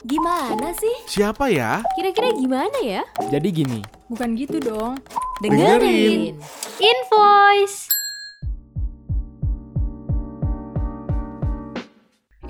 [0.00, 0.96] Gimana sih?
[1.04, 1.84] Siapa ya?
[1.92, 3.04] Kira-kira gimana ya?
[3.28, 4.96] Jadi gini, Bukan gitu dong.
[5.44, 6.40] Dengerin.
[6.80, 7.99] Invoice.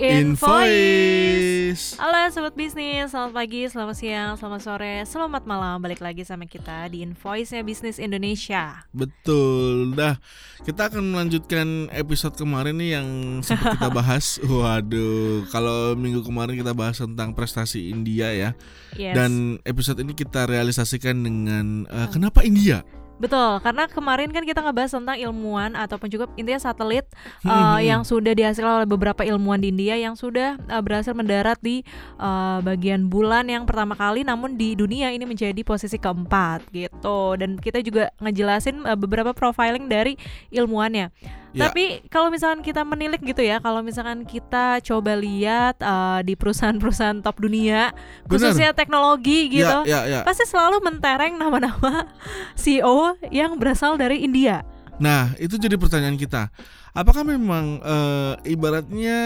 [0.00, 1.92] Invoice.
[2.00, 5.76] Halo sobat bisnis, selamat pagi, selamat siang, selamat sore, selamat malam.
[5.76, 8.88] Balik lagi sama kita di Invoice-nya Bisnis Indonesia.
[8.96, 9.92] Betul.
[9.92, 10.16] Nah,
[10.64, 13.08] kita akan melanjutkan episode kemarin nih yang
[13.44, 14.40] sempat kita bahas.
[14.40, 18.50] Waduh, kalau minggu kemarin kita bahas tentang prestasi India ya.
[18.96, 19.12] Yes.
[19.12, 22.80] Dan episode ini kita realisasikan dengan eh, kenapa India?
[23.20, 27.04] Betul, karena kemarin kan kita ngebahas tentang ilmuwan ataupun juga intinya satelit
[27.44, 31.60] Hmm, uh, yang sudah dihasilkan oleh beberapa ilmuwan di India yang sudah uh, berhasil mendarat
[31.60, 31.84] di
[32.16, 37.36] uh, bagian bulan yang pertama kali namun di dunia ini menjadi posisi keempat gitu.
[37.36, 40.16] Dan kita juga ngejelasin uh, beberapa profiling dari
[40.48, 41.12] ilmuwannya.
[41.50, 41.66] Ya.
[41.66, 47.18] Tapi kalau misalkan kita menilik gitu ya, kalau misalkan kita coba lihat uh, di perusahaan-perusahaan
[47.26, 47.90] top dunia,
[48.30, 50.20] khususnya teknologi gitu, Ya, ya, ya.
[50.22, 52.06] pasti selalu mentereng nama-nama
[52.62, 54.62] CEO yang berasal dari India.
[55.02, 56.54] Nah, itu jadi pertanyaan kita.
[56.94, 59.18] Apakah memang eh, ibaratnya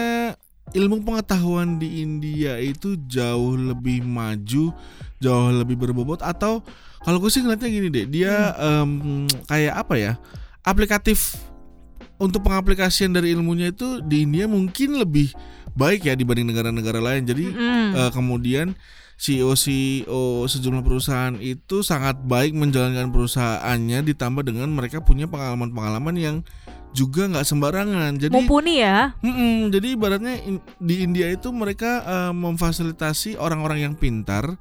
[0.73, 4.73] ilmu pengetahuan di India itu jauh lebih maju,
[5.21, 6.65] jauh lebih berbobot atau
[7.05, 10.13] kalau gue sih ngeliatnya gini deh, dia em, kayak apa ya?
[10.65, 11.37] Aplikatif
[12.17, 15.35] untuk pengaplikasian dari ilmunya itu di India mungkin lebih
[15.75, 17.23] baik ya dibanding negara-negara lain.
[17.27, 17.89] Jadi Mm.
[17.95, 18.67] Eh, kemudian
[19.15, 26.35] CEO CEO sejumlah perusahaan itu sangat baik menjalankan perusahaannya ditambah dengan mereka punya pengalaman-pengalaman yang
[26.91, 28.15] juga nggak sembarangan.
[28.19, 29.15] Jadi Mumpuni ya.
[29.19, 34.55] Mm-mm, jadi ibaratnya in- di India itu mereka eh, memfasilitasi orang-orang yang pintar.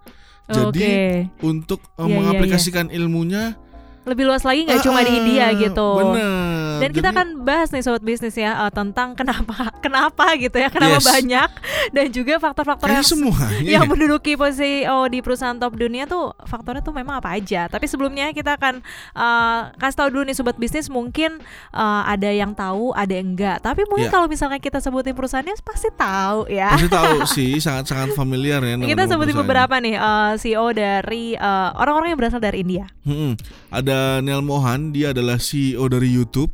[0.45, 0.95] Jadi Oke.
[1.41, 3.57] untuk eh, Iya, iya, mengaplikasikan ilmunya
[4.05, 5.89] Lebih luas lagi nggak cuma di ah, India gitu.
[5.97, 6.77] Bener.
[6.77, 10.69] Dan kita Jadi- akan bahas nih sobat bisnis ya eh, tentang kenapa kenapa gitu ya,
[10.69, 11.07] kenapa Yes.
[11.07, 11.51] banyak
[11.91, 13.65] dan juga faktor-faktor yang semuanya.
[13.81, 17.65] yang menduduki posisi oh di perusahaan top dunia tuh faktornya tuh memang apa aja.
[17.67, 18.85] Tapi sebelumnya kita akan
[19.17, 21.41] eh, kasih tahu dulu nih sobat bisnis mungkin
[21.73, 23.59] eh, ada yang tahu, ada yang enggak.
[23.61, 24.13] Tapi mungkin Ya.
[24.13, 26.77] kalau misalnya kita sebutin perusahaannya pasti tahu ya.
[26.77, 28.77] pasti tahu sih sangat-sangat familiar ya.
[28.77, 31.33] Kita sebutin beberapa nih eh, CEO dari
[31.75, 32.85] orang-orang yang berasal dari India.
[33.07, 33.33] Mm-mm.
[33.73, 36.51] Ada Neil Mohan, dia adalah CEO dari YouTube.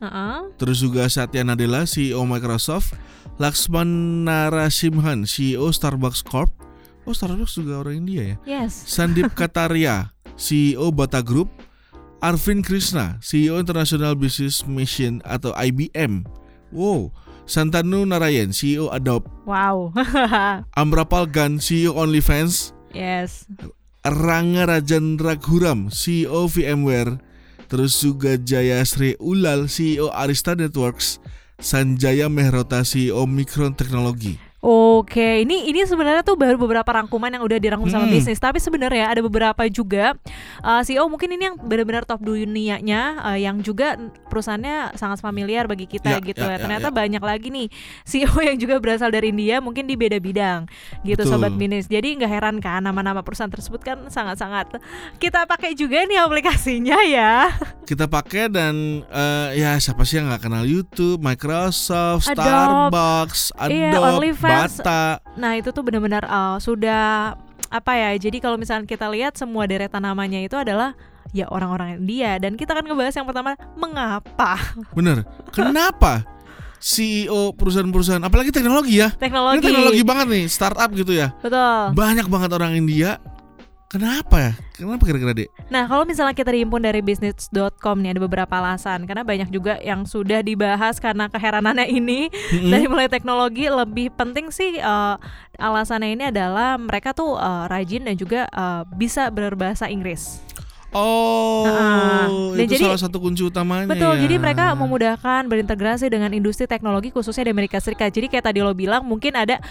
[0.00, 0.56] Heeh.
[0.56, 2.96] Terus juga Satya Nadella, CEO Microsoft.
[3.40, 6.52] Laksman Narasimhan, CEO Starbucks Corp.
[7.08, 8.36] Oh, Starbucks juga orang India ya.
[8.44, 8.76] Yes.
[8.84, 11.48] Sandip Kataria, CEO Bata Group.
[12.20, 16.28] Arvin Krishna, CEO International Business Mission atau IBM.
[16.68, 17.16] Wow.
[17.48, 19.24] Santanu Narayan, CEO Adobe.
[19.48, 19.96] Wow.
[20.80, 22.76] Amrapal Gan, CEO OnlyFans.
[22.92, 23.48] yes.
[24.00, 27.20] Ranga Rajan Raghuram, CEO VMware,
[27.68, 31.20] terus juga Jaya Sri Ulal, CEO Arista Networks,
[31.60, 34.49] Sanjaya Mehrota, CEO Micron Technology.
[34.60, 38.12] Oke, ini ini sebenarnya tuh baru beberapa rangkuman yang udah dirangkum sama Hmm.
[38.12, 40.12] bisnis, tapi sebenarnya ada beberapa juga
[40.60, 43.96] uh, CEO mungkin ini yang benar-benar top dunianya uh, yang juga
[44.28, 46.52] perusahaannya sangat familiar bagi kita Ya, gitu ya, ya.
[46.52, 46.94] ya, Ternyata ya.
[46.94, 47.66] banyak lagi nih
[48.04, 50.68] CEO yang juga berasal dari India, mungkin di beda bidang
[51.02, 51.32] gitu Betul.
[51.32, 51.88] sobat bisnis.
[51.88, 54.76] Jadi nggak heran kan nama-nama perusahaan tersebut kan sangat-sangat
[55.16, 57.48] kita pakai juga nih aplikasinya ya.
[57.90, 62.38] Kita pakai dan eh, ya siapa sih yang nggak kenal YouTube, Microsoft, Adobe.
[62.38, 64.49] Starbucks, Iya, Adobe, OnlyFans.
[64.50, 65.02] Bata.
[65.38, 67.34] Nah itu tuh benar-benar uh, sudah
[67.70, 68.10] apa ya?
[68.18, 70.98] Jadi kalau misalnya kita lihat semua deretan namanya itu adalah
[71.30, 74.58] ya orang-orang India dan kita akan ngebahas yang pertama mengapa
[74.98, 75.22] Bener.
[75.54, 76.26] Kenapa
[76.80, 79.12] CEO perusahaan-perusahaan, apalagi teknologi ya?
[79.12, 79.60] teknologi.
[79.60, 81.28] Ini teknologi banget nih, startup gitu ya.
[81.44, 81.92] Betul.
[81.92, 83.20] Banyak banget orang India.
[83.90, 84.52] Kenapa ya?
[84.78, 85.50] Kenapa kira-kira dek?
[85.66, 90.06] Nah kalau misalnya kita dihimpun dari bisnis.com nih ada beberapa alasan karena banyak juga yang
[90.06, 92.70] sudah dibahas karena keheranannya ini Mm-mm.
[92.70, 95.18] dari mulai teknologi lebih penting sih uh,
[95.58, 100.38] alasannya ini adalah mereka tuh uh, rajin dan juga uh, bisa berbahasa Inggris.
[100.90, 102.26] Oh, Nah,
[102.58, 103.86] dan itu jadi- salah satu kunci utamanya.
[103.86, 104.26] Betul, ya.
[104.26, 108.10] jadi mereka memudahkan berintegrasi dengan industri teknologi khususnya di Amerika Serikat.
[108.10, 109.62] Jadi kayak tadi lo bilang mungkin ada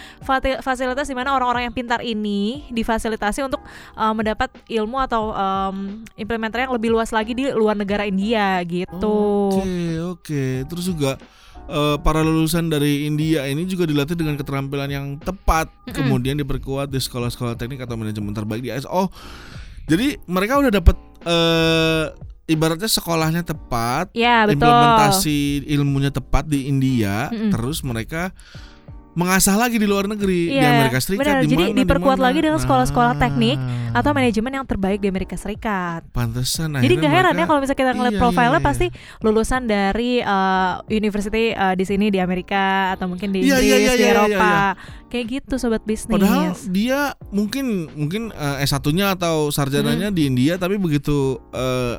[0.63, 3.59] fasilitas di mana orang-orang yang pintar ini difasilitasi untuk
[3.99, 9.51] uh, mendapat ilmu atau um, implementer yang lebih luas lagi di luar negara India gitu.
[9.59, 10.43] Oke, oke.
[10.71, 11.19] Terus juga
[11.69, 16.97] eh, para lulusan dari India ini juga dilatih dengan keterampilan yang tepat, kemudian diperkuat di
[16.97, 18.89] sekolah-sekolah teknik atau manajemen terbaik di AS.
[18.89, 19.11] Oh,
[19.89, 20.95] jadi mereka udah dapat
[21.25, 22.05] eh
[22.49, 24.57] ibaratnya sekolahnya tepat, Ya betul.
[24.57, 27.53] implementasi ilmunya tepat di India, Mm-mm.
[27.53, 28.33] terus mereka
[29.11, 31.41] mengasah lagi di luar negeri di Iya, Amerika Serikat benar.
[31.41, 32.25] di Jadi diperkuat mana.
[32.29, 33.57] lagi dengan sekolah-sekolah Nah, teknik
[33.89, 36.05] atau manajemen yang terbaik di Amerika Serikat.
[36.09, 38.65] pantesan Jadi gak heran ya mereka- kalau misalnya kita ngeliat Iya, profilnya iya, iya.
[38.65, 38.87] pasti
[39.19, 42.63] lulusan dari uh, university uh, di sini di Amerika
[42.93, 44.45] atau mungkin di Iya, Inggris, iya, iya, di iya, Eropa.
[44.45, 44.67] iya,
[45.09, 46.13] Kayak gitu sobat bisnis.
[46.13, 51.97] Padahal dia mungkin mungkin eh, S1-nya atau sarjananya di India tapi begitu eh,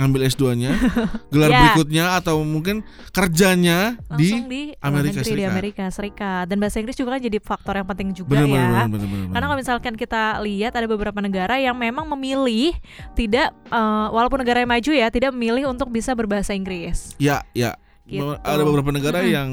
[0.00, 0.70] ngambil S2-nya,
[1.32, 1.60] gelar Ya.
[1.60, 2.80] berikutnya atau mungkin
[3.12, 5.50] kerjanya langsung di di, Amerika di Serikat.
[5.52, 6.44] Amerika Serikat.
[6.48, 8.56] Dan bahasa Inggris juga kan jadi faktor yang penting juga benar ya.
[8.56, 9.28] benar benar benar.
[9.30, 12.72] Karena kalau misalkan kita lihat ada beberapa negara yang memang memilih
[13.12, 17.12] tidak eh, walaupun negara yang maju ya tidak memilih untuk bisa berbahasa Inggris.
[17.20, 17.76] Ya, ya.
[18.08, 18.24] Gitu.
[18.42, 19.30] Ada beberapa negara Mm-mm.
[19.36, 19.48] yang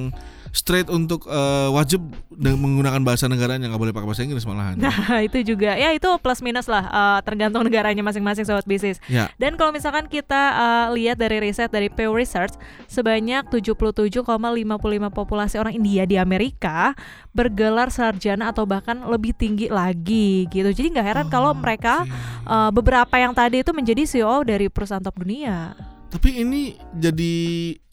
[0.52, 2.04] straight untuk eh, wajib
[2.38, 4.76] menggunakan bahasa negaranya nggak boleh pakai bahasa Inggris malahan.
[4.78, 9.02] Nah, itu juga ya itu plus minus lah eh, tergantung negaranya masing-masing sobat bisnis.
[9.10, 9.32] Ya.
[9.42, 12.56] Dan kalau misalkan kita eh, lihat dari riset dari Pew Research,
[12.86, 14.24] sebanyak 77,55
[15.12, 16.94] populasi orang India di Amerika
[17.34, 20.70] bergelar sarjana atau bahkan lebih tinggi lagi gitu.
[20.74, 22.14] Jadi nggak heran kalau mereka Oke.
[22.50, 25.74] eh, beberapa yang tadi itu menjadi CEO dari perusahaan top dunia.
[26.08, 26.62] Tapi ini
[26.94, 27.36] jadi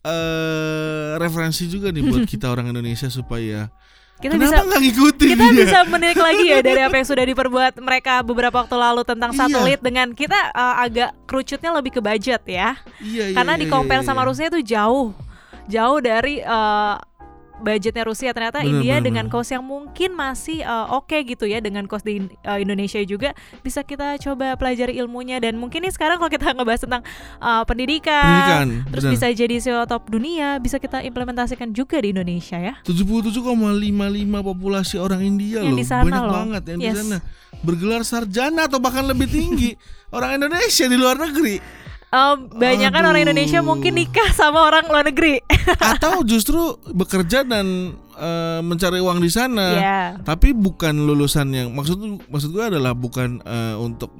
[0.04, 3.72] eh referensi juga nih buat kita orang Indonesia supaya
[4.14, 5.64] Kita kenapa bisa ngikutin kita dia?
[5.66, 9.38] bisa menilik lagi ya dari apa yang sudah diperbuat mereka beberapa waktu lalu tentang Iya.
[9.42, 12.78] satelit dengan kita eh, agak kerucutnya lebih ke budget ya.
[13.00, 14.28] Iya, iya, Karena iya, di compare iya, sama iya.
[14.28, 15.10] Rusia itu jauh
[15.66, 16.94] jauh dari eh,
[17.56, 19.34] budgetnya Rusia ternyata Bener, India bener, dengan bener.
[19.34, 23.30] cost yang mungkin masih eh, oke gitu ya dengan cost di eh, Indonesia juga
[23.60, 27.02] bisa kita coba pelajari ilmunya dan mungkin nih sekarang kalau kita ngebahas tentang
[27.38, 29.14] eh, pendidikan, Pendidikan, terus benar.
[29.14, 33.46] bisa jadi CEO top dunia bisa kita implementasikan juga di Indonesia ya 77,55
[34.44, 35.78] populasi orang India Yang loh.
[35.78, 36.32] di sana Banyak loh.
[36.34, 36.96] banget yang di Yes.
[37.00, 37.18] sana.
[37.56, 39.72] Bergelar sarjana atau bahkan lebih tinggi
[40.16, 41.83] orang Indonesia di luar negeri
[42.14, 45.42] Eh, banyak kan orang Indonesia mungkin nikah sama orang luar negeri
[45.92, 47.66] atau justru bekerja dan
[48.14, 49.66] eh, mencari uang di sana.
[49.74, 51.98] ya Tapi bukan lulusan yang maksud
[52.30, 54.14] maksud gue adalah bukan eh, untuk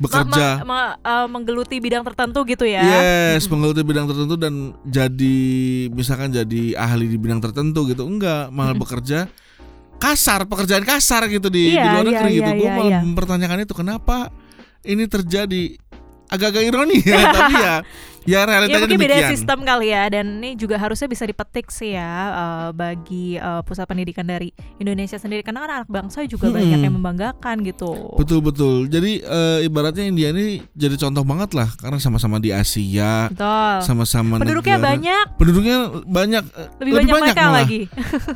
[0.00, 5.36] bekerja Ma- ma- eh, menggeluti bidang tertentu gitu ya Yes, menggeluti bidang tertentu dan jadi
[5.92, 8.08] misalkan jadi ahli di bidang tertentu gitu.
[8.08, 9.28] Enggak, malah bekerja
[10.00, 12.50] kasar, pekerjaan kasar gitu di, di Iya, luar iya, negeri iya, gitu.
[12.56, 13.00] Gue iya, malah iya.
[13.04, 14.32] mempertanyakan itu kenapa
[14.80, 15.76] ini terjadi
[16.30, 17.76] agak-agak ironi ya, tapi ya ya
[18.20, 22.12] Ya realitanya mungkin beda sistem kali ya dan ini juga harusnya bisa dipetik sih ya
[22.28, 26.54] eh, bagi eh, pusat pendidikan dari Indonesia sendiri karena kan anak bangsa juga Hmm.
[26.54, 28.12] banyak yang membanggakan gitu.
[28.14, 28.74] Betul betul.
[28.86, 33.74] Jadi eh, ibaratnya India ini jadi contoh banget lah karena sama-sama di Asia, Betul.
[33.82, 37.56] sama-sama Penduduknya negara- banyak, Penduduknya banyak, eh, lebih, banyak, mereka malah.
[37.56, 37.80] lagi.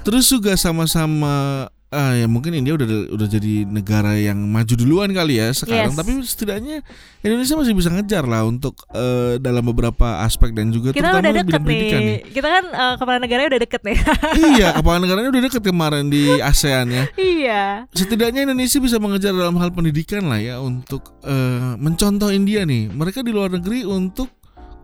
[0.00, 5.38] Terus juga sama-sama ah ya mungkin India udah udah jadi negara yang maju duluan kali
[5.38, 5.96] ya sekarang Yes.
[5.96, 6.82] tapi setidaknya
[7.20, 11.32] Indonesia masih bisa ngejar lah untuk eh, dalam beberapa aspek dan juga Kita terutama udah
[11.32, 11.64] deket bidang nih.
[11.64, 12.18] pendidikan nih.
[12.28, 13.96] Kita kan eh, kepala negaranya udah deket nih.
[14.52, 17.04] iya, kepala negaranya udah deket kemarin di ASEAN ya.
[17.14, 17.62] iya.
[17.90, 22.90] Setidaknya Indonesia bisa mengejar dalam hal pendidikan lah ya untuk eh, mencontoh India nih.
[22.90, 24.28] Mereka di luar negeri untuk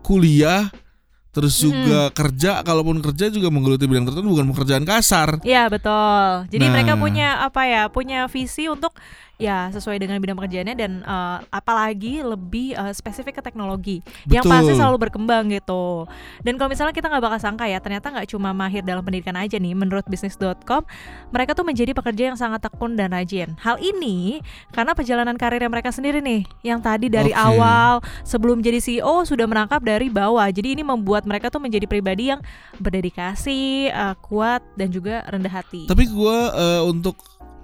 [0.01, 0.65] kuliah
[1.31, 5.39] terus juga kerja kalaupun kerja juga menggeluti bidang tertentu bukan pekerjaan kasar.
[5.47, 6.51] Iya betul.
[6.51, 6.71] Jadi Nah.
[6.75, 7.87] mereka punya apa ya?
[7.87, 8.91] Punya visi untuk
[9.41, 14.53] ya sesuai dengan bidang pekerjaannya dan eh, apalagi lebih eh, spesifik ke teknologi yang Betul.
[14.53, 16.05] pasti selalu berkembang gitu.
[16.45, 19.57] Dan kalau misalnya kita nggak bakal sangka ya ternyata nggak cuma mahir dalam pendidikan aja
[19.57, 19.73] nih.
[19.73, 20.85] Menurut bisnis.com
[21.33, 23.57] mereka tuh menjadi pekerja yang sangat tekun dan rajin.
[23.57, 27.41] Hal ini karena perjalanan karir mereka sendiri nih yang tadi dari Oke.
[27.41, 30.45] awal sebelum jadi CEO sudah merangkap dari bawah.
[30.53, 32.41] Jadi ini membuat mereka tuh menjadi pribadi yang
[32.77, 35.89] berdedikasi, eh, kuat dan juga rendah hati.
[35.89, 37.17] Tapi gue eh, untuk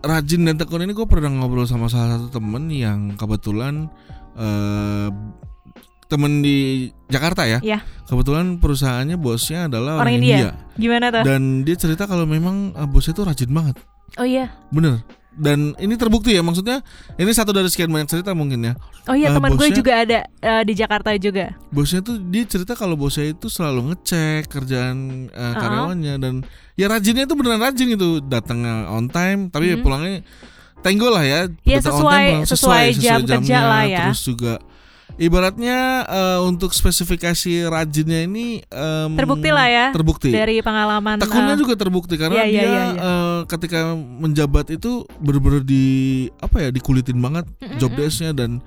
[0.08, 3.92] rajin dan tekun ini gue pernah ngobrol sama salah satu temen yang kebetulan
[4.40, 5.10] eh,
[6.08, 7.60] temen di Jakarta ya.
[7.60, 7.84] Iya.
[8.08, 10.56] Kebetulan perusahaannya bosnya adalah orang, Orang India.
[10.80, 11.24] Gimana tuh?
[11.28, 13.76] Dan dia cerita kalau memang eh, bosnya itu rajin banget,
[14.16, 14.56] Oh iya.
[14.72, 15.04] bener.
[15.38, 16.82] Dan ini terbukti ya, maksudnya
[17.14, 18.74] ini satu dari sekian banyak cerita mungkin ya.
[19.06, 21.54] Oh iya, Eh, teman gue juga ada eh, di Jakarta juga.
[21.70, 24.98] Bosnya tuh dia cerita kalau bosnya itu selalu ngecek kerjaan
[25.30, 26.34] eh, karyawannya dan
[26.74, 29.82] ya rajinnya itu beneran rajin gitu, datangnya on time, tapi Hmm.
[29.82, 30.26] pulangnya
[30.80, 31.40] tenggol lah ya.
[31.62, 34.00] Iya, datang on sesuai- time, sesuai jam kerja jamnya, lah ya.
[34.10, 34.54] Terus juga
[35.18, 40.30] ibaratnya eh, untuk spesifikasi rajinnya ini em, Terbukti lah ya Terbukti.
[40.30, 43.02] Dari pengalaman Tekunnya eh, juga terbukti karena Iya, iya, dia iya, iya.
[43.02, 45.86] eh, ketika menjabat itu bener-bener di
[46.38, 47.46] apa ya dikulitin banget
[47.82, 47.98] job mm.
[47.98, 48.62] desk-nya dan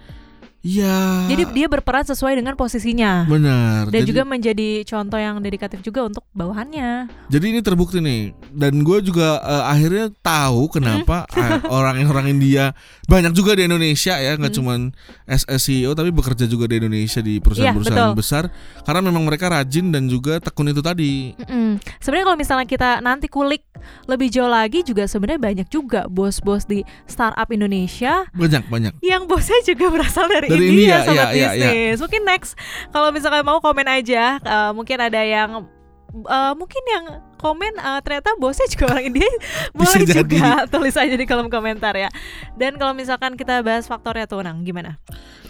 [0.61, 1.25] Iya.
[1.27, 3.25] Jadi dia berperan sesuai dengan posisinya.
[3.25, 3.89] benar.
[3.89, 7.09] Dan Jadi- juga menjadi contoh yang dedikatif juga untuk bawahannya.
[7.27, 11.25] Jadi ini terbukti nih, dan gue juga eh, akhirnya tahu kenapa
[11.71, 12.77] orang-orang India
[13.07, 14.93] banyak juga di Indonesia ya, nggak cuman
[15.25, 18.21] SS CEO tapi bekerja juga di Indonesia di perusahaan-perusahaan betul.
[18.21, 18.45] besar,
[18.83, 21.33] karena memang mereka rajin dan juga tekun itu tadi.
[21.37, 21.81] Mm-mm.
[21.99, 23.65] Sebenarnya kalau misalnya kita nanti kulik
[24.05, 28.93] lebih jauh lagi juga sebenarnya banyak juga bos-bos di startup Indonesia Banyak banyak.
[29.01, 31.51] yang bosnya juga berasal dari, Dari India, India, sobat ya, ya, ya.
[31.71, 31.97] bisnis.
[32.01, 32.51] Mungkin next
[32.91, 35.65] kalau misalkan mau komen aja, eh, mungkin ada yang
[36.11, 37.05] eh, mungkin yang
[37.37, 39.25] komen eh, ternyata bosnya juga orang India
[39.73, 40.37] boleh Bisa juga jadi.
[40.75, 42.11] tulis aja di kolom komentar ya.
[42.55, 45.01] Dan kalau misalkan kita bahas faktornya tuh, Nang, gimana?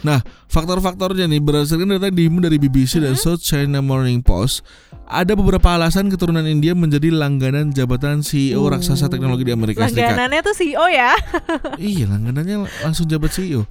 [0.01, 4.65] Nah, faktor-faktornya nih berdasarkan data dihimpun dari BBC dan South China Morning Post,
[5.05, 8.73] ada beberapa alasan keturunan India menjadi langganan jabatan CEO Oh.
[8.73, 10.17] raksasa teknologi di Amerika Serikat.
[10.17, 11.13] Langganannya tuh CEO ya.
[11.77, 13.69] iya, langganannya langsung jabat CEO.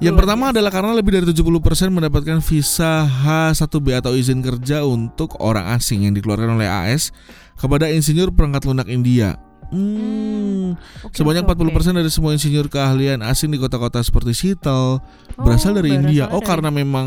[0.00, 1.52] Yang Luar pertama adalah karena lebih dari 70%
[1.92, 7.12] mendapatkan visa H1B atau izin kerja untuk orang asing yang dikeluarkan oleh AS
[7.54, 9.36] kepada insinyur perangkat lunak India.
[9.70, 11.68] Hmm, Oke, sebanyak oke, oke.
[11.68, 15.04] 40% dari semua insinyur keahlian asing di kota-kota seperti Seattle
[15.36, 16.26] berasal Oh, dari India.
[16.26, 17.06] berasal Oh, dari- karena memang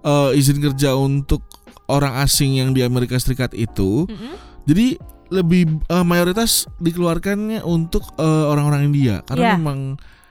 [0.00, 1.42] eh, izin kerja untuk
[1.84, 4.38] orang asing yang di Amerika Serikat itu, Mm-mm.
[4.62, 4.94] jadi
[5.28, 9.54] lebih eh, mayoritas dikeluarkannya untuk eh, orang-orang India karena Iya.
[9.58, 9.78] memang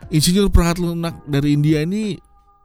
[0.09, 2.17] insinyur perangkat lunak dari India ini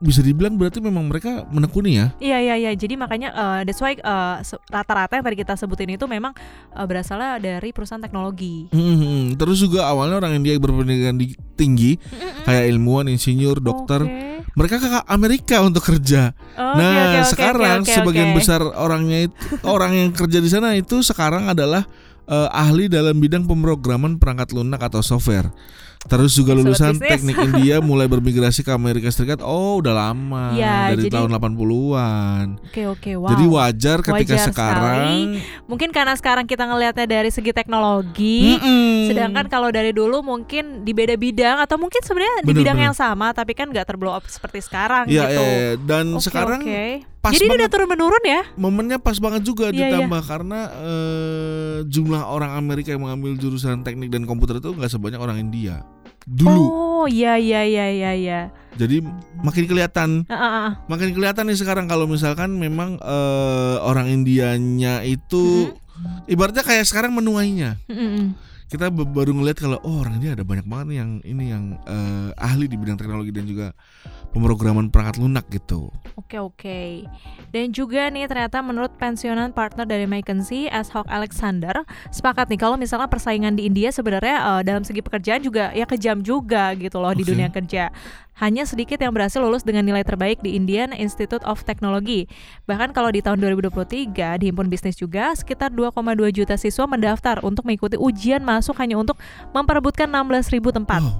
[0.03, 2.11] bisa dibilang berarti memang mereka menekuni ya.
[2.19, 2.71] Iya iya iya.
[2.75, 3.95] Jadi makanya eh, that's why
[4.43, 6.35] se- rata-rata yang tadi kita sebutin itu memang
[6.75, 8.67] eh, berasalnya dari perusahaan teknologi.
[8.75, 11.95] Hmm, terus juga awalnya orang India berpendidikan di- tinggi
[12.43, 14.43] kayak ilmuwan, insinyur, dokter, Oke.
[14.59, 16.35] mereka ke Amerika untuk kerja.
[16.59, 18.37] Oh, nah, oke, oke, sekarang oke, oke, sebagian oke.
[18.43, 21.87] besar orangnya itu orang yang kerja di sana itu sekarang adalah
[22.27, 25.47] eh, ahli dalam bidang pemrograman perangkat lunak atau software.
[26.03, 29.39] Terus juga lulusan teknik India mulai bermigrasi ke Amerika Serikat.
[29.39, 32.45] Oh, udah lama Ya, dari jadi- tahun 80-an.
[32.61, 33.29] Oke oke wow.
[33.29, 35.15] Jadi wajar ketika Wajar sekarang
[35.65, 38.53] mungkin karena sekarang kita ngelihatnya dari segi teknologi.
[38.53, 39.07] Mm-mm.
[39.07, 42.85] Sedangkan kalau dari dulu mungkin di beda bidang atau mungkin sebenarnya di bidang bener.
[42.85, 45.39] yang sama tapi kan nggak terblow up seperti sekarang ya, gitu.
[45.39, 45.71] ya, ya.
[45.79, 46.83] dan Oke, sekarang oke.
[47.19, 48.41] pas Jadi banget udah turun menurun ya?
[48.55, 54.09] momennya pas banget juga Iya, ditambah karena eh, jumlah orang Amerika yang mengambil jurusan teknik
[54.09, 55.81] dan komputer itu nggak sebanyak orang India
[56.25, 56.63] dulu.
[56.67, 58.39] Oh iya iya iya iya iya.
[58.73, 59.05] Jadi
[59.45, 60.69] makin kelihatan, Ah, ah, ah.
[60.89, 65.69] makin kelihatan nih sekarang kalau misalkan memang eh, orang Indianya itu
[66.25, 67.77] ibaratnya kayak sekarang menuainya.
[67.85, 68.33] Mm-mm.
[68.73, 72.33] Kita baru ngeliat kalau oh orang India ada banyak banget nih yang ini yang eh,
[72.41, 73.69] ahli di bidang teknologi dan juga
[74.33, 75.93] pemrograman perangkat lunak gitu.
[76.17, 77.05] Oke oke.
[77.53, 83.05] Dan juga nih ternyata menurut pensiunan partner dari McKinsey, Ashok Alexander, sepakat nih kalau misalnya
[83.05, 87.21] persaingan di India sebenarnya eh, dalam segi pekerjaan juga ya kejam juga gitu loh di
[87.21, 87.29] Oke.
[87.29, 87.93] dunia kerja.
[88.41, 92.25] Hanya sedikit yang berhasil lulus dengan nilai terbaik di Indian Institute of Technology.
[92.65, 97.69] Bahkan kalau di tahun 2023 di Himpun Bisnis juga sekitar 2,2 juta siswa mendaftar untuk
[97.69, 99.19] mengikuti ujian masuk hanya untuk
[99.51, 101.03] memperebutkan 16.000 tempat.
[101.03, 101.19] Oh,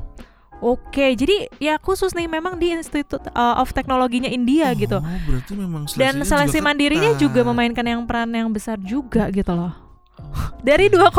[0.63, 4.95] Oke, jadi ya khusus nih memang di Institute uh, of Teknologinya India gitu.
[5.03, 7.19] Oh, berarti memang Dan seleksinya seleksi juga mandirinya ketat.
[7.19, 9.82] juga memainkan yang peran yang besar juga gitu loh.
[10.63, 11.11] Dari 2,2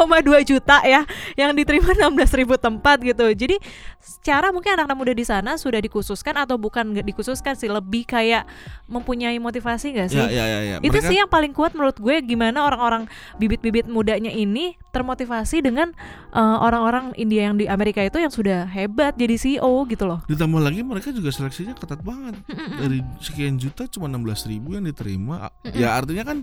[0.44, 1.04] juta ya
[1.36, 3.26] yang diterima 16.000 tempat gitu.
[3.32, 3.56] Jadi
[4.00, 8.44] secara mungkin anak-anak muda di sana sudah dikhususkan atau bukan dikhususkan sih lebih kayak
[8.88, 10.20] mempunyai motivasi gak sih?
[10.20, 10.76] Ya, ya, ya, ya.
[10.80, 13.08] Itu Mereka- sih yang paling kuat menurut gue gimana orang-orang
[13.40, 15.90] bibit-bibit mudanya ini termotivasi dengan
[16.30, 20.20] uh, orang-orang India yang di Amerika itu yang sudah hebat jadi CEO gitu loh.
[20.28, 22.38] Ditambah lagi mereka juga seleksinya ketat banget.
[22.80, 25.50] Dari sekian juta cuma 16 ribu yang diterima.
[25.74, 26.38] Ya artinya kan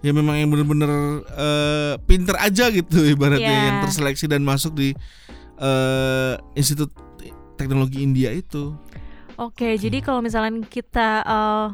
[0.00, 3.66] ya memang yang bener-bener eh, pinter aja gitu ibaratnya Iya.
[3.68, 4.96] yang terseleksi dan masuk di
[5.60, 6.90] eh, Institut
[7.60, 8.72] Teknologi India itu.
[9.36, 11.72] Oke, jadi kalau misalnya kita uh,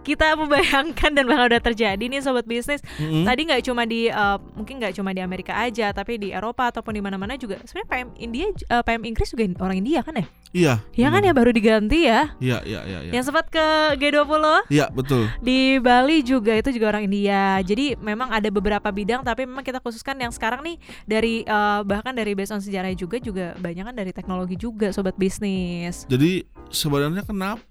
[0.00, 2.80] kita membayangkan dan bakal udah terjadi nih sobat bisnis.
[2.96, 3.28] Mm-mm.
[3.28, 6.96] Tadi nggak cuma di uh, mungkin nggak cuma di Amerika aja, tapi di Eropa ataupun
[6.96, 7.60] di mana-mana juga.
[7.68, 10.26] Sebenarnya PM India, uh, PM Inggris juga orang India kan ya?
[10.50, 10.74] Iya.
[10.98, 12.34] Ya kan ya baru diganti ya.
[12.42, 13.12] Iya, iya, iya, iya.
[13.14, 13.64] Yang sempat ke
[14.02, 15.30] G20 Iya, betul.
[15.38, 17.62] di Bali juga itu juga orang India.
[17.62, 22.16] Jadi memang ada beberapa bidang tapi memang kita khususkan yang sekarang nih dari uh, bahkan
[22.16, 26.02] dari based on sejarah juga juga banyak kan dari teknologi juga sobat bisnis.
[26.10, 26.42] Jadi
[26.74, 27.62] sebenarnya kenapa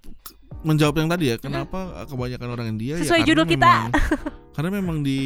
[0.62, 3.70] menjawab yang tadi ya, kenapa kebanyakan orang India ya Sesuai karena judul kita.
[3.70, 3.94] memang-
[4.56, 5.20] karena memang di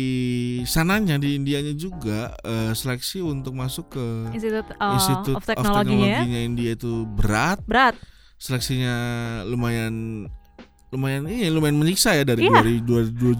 [0.63, 6.19] sananya di Indianya juga eh, seleksi untuk masuk ke Institute, uh, Institute of Teknologinya ya.
[6.19, 7.95] Teknologinya India itu berat, berat.
[8.35, 8.93] seleksinya
[9.43, 10.27] lumayan
[10.89, 12.61] lumayan ini lumayan menyiksa ya dari Iya.
[12.61, 12.85] 2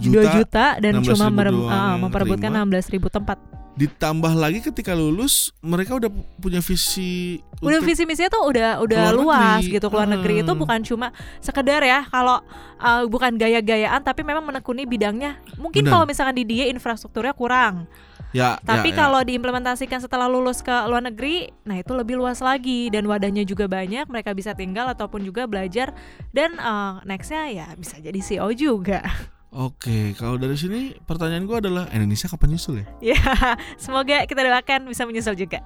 [0.02, 2.66] juta, 2 juta dan 16.000 cuma merem- yang memperebutkan terima.
[2.66, 3.38] 16.000 tempat.
[3.74, 9.02] Ditambah lagi ketika lulus mereka udah pu- punya visi udah visi misinya tuh udah udah
[9.10, 9.74] luas negeri.
[9.80, 10.46] gitu keluar negeri.
[10.46, 11.10] Itu bukan cuma
[11.42, 12.38] sekedar ya kalau
[12.78, 15.42] uh, bukan gaya-gayaan tapi memang menekuni bidangnya.
[15.58, 17.90] Mungkin kalau misalkan di dia infrastrukturnya kurang.
[18.34, 18.98] Ya tapi ya, ya.
[19.06, 22.94] kalau diimplementasikan setelah lulus ke luar negeri nah itu lebih luas lagi.
[22.94, 25.90] Dan wadahnya juga banyak mereka bisa tinggal ataupun juga belajar.
[26.30, 29.02] Dan uh, nextnya ya bisa jadi CEO juga
[29.54, 33.14] Oke, kalau dari sini pertanyaan gue adalah Indonesia kapan nyusul ya?
[33.14, 33.20] ya
[33.78, 35.62] semoga kita doakan bisa menyusul juga